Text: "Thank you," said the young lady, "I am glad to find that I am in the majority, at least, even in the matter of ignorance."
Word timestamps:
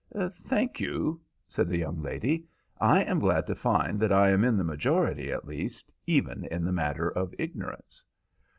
"Thank 0.41 0.79
you," 0.79 1.21
said 1.47 1.69
the 1.69 1.77
young 1.77 2.01
lady, 2.01 2.47
"I 2.79 3.03
am 3.03 3.19
glad 3.19 3.45
to 3.45 3.53
find 3.53 3.99
that 3.99 4.11
I 4.11 4.31
am 4.31 4.43
in 4.43 4.57
the 4.57 4.63
majority, 4.63 5.31
at 5.31 5.45
least, 5.45 5.93
even 6.07 6.45
in 6.45 6.65
the 6.65 6.73
matter 6.73 7.07
of 7.09 7.35
ignorance." 7.37 8.03